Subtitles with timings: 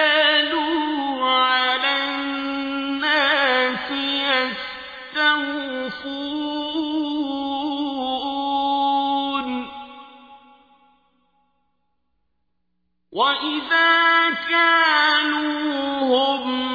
[13.16, 16.75] وإذا كانوهم أو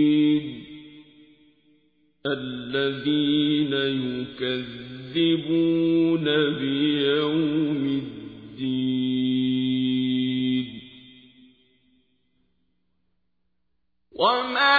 [0.00, 0.44] للمكذبين
[2.26, 3.72] الذين
[5.12, 6.24] يكذبون
[6.58, 8.80] بيوم الدين
[14.12, 14.69] وما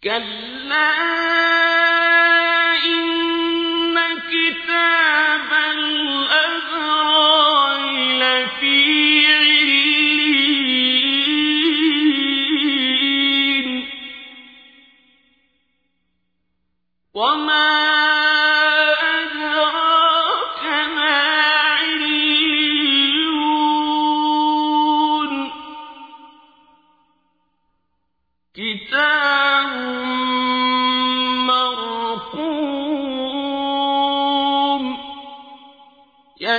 [0.03, 1.12] كلا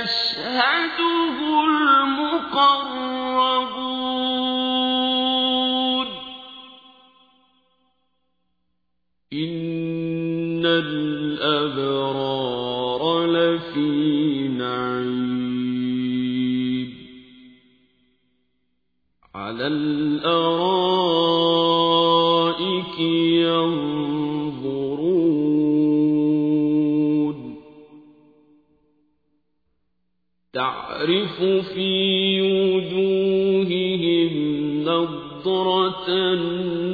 [0.03, 2.45] يشهده المقربون.
[9.33, 12.05] إن الأبرار
[13.25, 15.35] لفي نعيم.
[19.35, 20.85] على الأرائك
[31.05, 31.43] تعرف
[31.73, 34.33] في وجوههم
[34.83, 36.85] نضرة النعيم.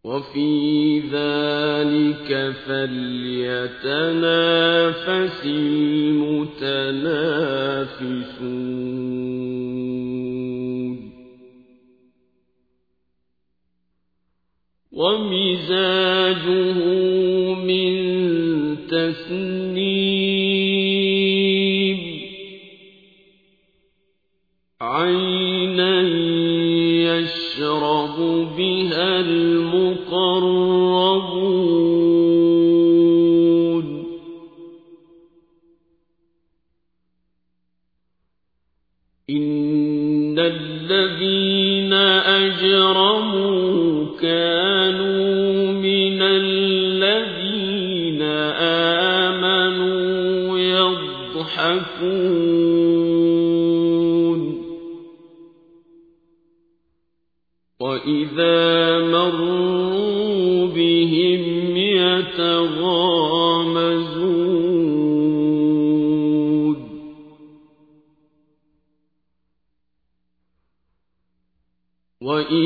[0.03, 1.58] وفي ذلك
[2.33, 3.45] فليتنافس
[5.45, 6.69] المتنافسون.
[14.91, 16.73] ومزاجه
[17.53, 17.91] من
[18.87, 19.79] تسنيم.
[24.81, 26.01] عينا
[27.17, 28.17] يشرب
[28.57, 29.78] بها المقربون
[42.99, 46.61] أجرموا كانوا من الذين
[49.31, 51.79] آمنوا يضحكون.
[57.79, 63.58] وإذا مروا بهم يتغامزون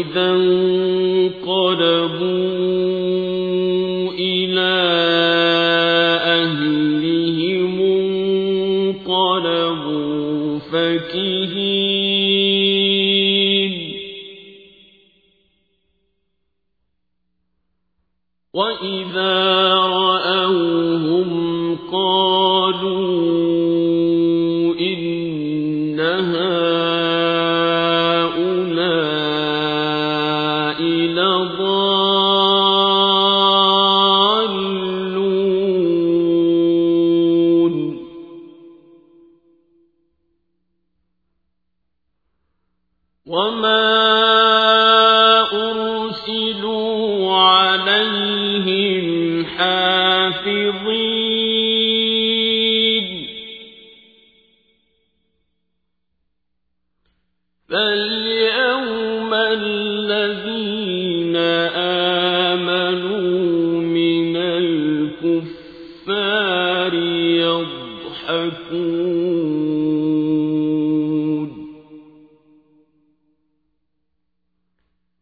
[0.03, 1.63] وإذا انقلبوا
[4.11, 4.75] إلى
[6.43, 7.81] أهلهم
[9.01, 11.63] انقلبوا فكهين.
[18.53, 19.52] وإذا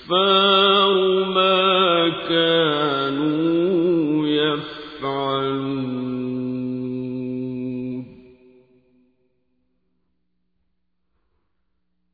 [0.00, 0.94] الكفار
[1.24, 2.75] ما كانوا